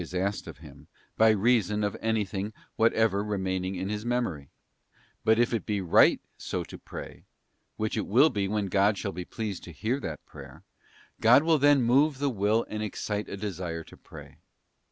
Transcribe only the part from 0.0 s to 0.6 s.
is asked of